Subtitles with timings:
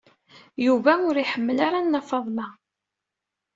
[0.65, 2.47] Yuba ur iḥemmel ara Nna Faḍma.